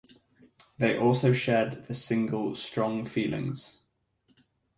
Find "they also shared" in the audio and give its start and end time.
0.79-1.85